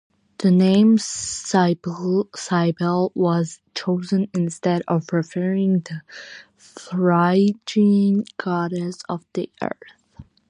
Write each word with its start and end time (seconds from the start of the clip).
The 0.39 0.49
name 0.49 0.97
Cybele 0.97 3.11
was 3.13 3.59
chosen 3.75 4.31
instead, 4.33 4.81
referring 4.89 5.83
to 5.83 6.01
the 6.01 6.01
Phrygian 6.59 8.23
goddess 8.39 9.03
of 9.07 9.23
the 9.33 9.51
earth. 9.61 10.25